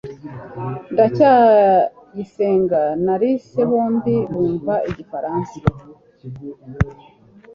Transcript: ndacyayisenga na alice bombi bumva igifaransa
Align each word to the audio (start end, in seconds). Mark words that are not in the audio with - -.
ndacyayisenga 0.93 2.81
na 3.05 3.13
alice 3.17 3.61
bombi 3.69 4.15
bumva 4.31 4.73
igifaransa 4.89 5.57